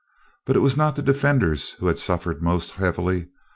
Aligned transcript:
But 0.47 0.55
it 0.55 0.61
was 0.61 0.75
not 0.75 0.95
the 0.95 1.03
defenders 1.03 1.73
who 1.73 1.85
had 1.85 1.99
suffered 1.99 2.41
most 2.41 2.71
heavily. 2.71 3.29